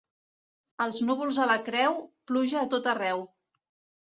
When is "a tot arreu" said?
2.63-3.23